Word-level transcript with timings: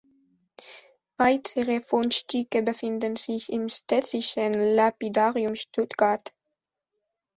Weitere 1.17 1.79
Fundstücke 1.79 2.63
befinden 2.63 3.17
sich 3.17 3.51
im 3.53 3.69
Städtischen 3.69 4.53
Lapidarium 4.75 5.53
Stuttgart. 5.53 6.33